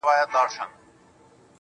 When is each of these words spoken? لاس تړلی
لاس 0.05 0.25
تړلی 0.33 0.65